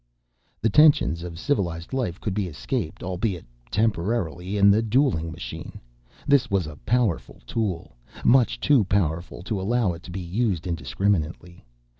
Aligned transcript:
The 0.63 0.69
tensions 0.71 1.21
of 1.21 1.37
civilized 1.37 1.93
life 1.93 2.19
could 2.19 2.33
be 2.33 2.47
escaped—albeit 2.47 3.45
temporarily—in 3.69 4.71
the 4.71 4.81
dueling 4.81 5.31
machine. 5.31 5.79
This 6.27 6.49
was 6.49 6.65
a 6.65 6.77
powerful 6.87 7.39
tool, 7.45 7.95
much 8.25 8.59
too 8.59 8.83
powerful 8.85 9.43
to 9.43 9.61
allow 9.61 9.93
it 9.93 10.01
to 10.01 10.09
be 10.09 10.19
used 10.21 10.65
indiscriminately. 10.65 11.63